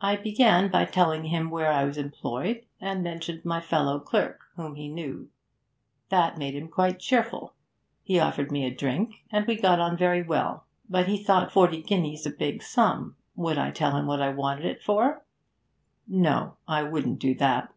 I 0.00 0.16
began 0.16 0.70
by 0.70 0.86
telling 0.86 1.24
him 1.24 1.50
where 1.50 1.70
I 1.70 1.84
was 1.84 1.98
employed, 1.98 2.64
and 2.80 3.02
mentioned 3.02 3.44
my 3.44 3.60
fellow 3.60 4.00
clerk, 4.00 4.40
whom 4.56 4.74
he 4.74 4.88
knew. 4.88 5.28
That 6.08 6.38
made 6.38 6.54
him 6.54 6.68
quite 6.68 6.98
cheerful; 6.98 7.52
he 8.02 8.18
offered 8.18 8.50
me 8.50 8.64
a 8.64 8.74
drink, 8.74 9.16
and 9.30 9.46
we 9.46 9.56
got 9.56 9.80
on 9.80 9.98
very 9.98 10.22
well. 10.22 10.64
But 10.88 11.08
he 11.08 11.22
thought 11.22 11.52
forty 11.52 11.82
guineas 11.82 12.24
a 12.24 12.30
big 12.30 12.62
sum; 12.62 13.16
would 13.36 13.58
I 13.58 13.70
tell 13.70 13.94
him 13.98 14.06
what 14.06 14.22
I 14.22 14.30
wanted 14.30 14.64
it 14.64 14.80
for? 14.82 15.26
No, 16.08 16.56
I 16.66 16.82
wouldn't 16.82 17.18
do 17.18 17.34
that. 17.34 17.70